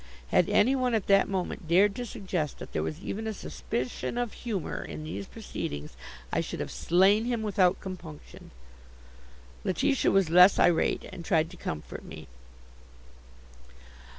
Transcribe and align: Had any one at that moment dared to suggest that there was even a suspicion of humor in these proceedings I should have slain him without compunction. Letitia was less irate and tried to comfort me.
Had 0.29 0.49
any 0.49 0.75
one 0.75 0.95
at 0.95 1.05
that 1.05 1.29
moment 1.29 1.67
dared 1.67 1.93
to 1.95 2.07
suggest 2.07 2.57
that 2.57 2.71
there 2.73 2.81
was 2.81 2.99
even 3.01 3.27
a 3.27 3.35
suspicion 3.35 4.17
of 4.17 4.33
humor 4.33 4.83
in 4.83 5.03
these 5.03 5.27
proceedings 5.27 5.95
I 6.33 6.41
should 6.41 6.59
have 6.59 6.71
slain 6.71 7.25
him 7.25 7.43
without 7.43 7.79
compunction. 7.79 8.49
Letitia 9.63 10.09
was 10.09 10.31
less 10.31 10.57
irate 10.57 11.03
and 11.13 11.23
tried 11.23 11.51
to 11.51 11.55
comfort 11.57 12.03
me. 12.03 12.27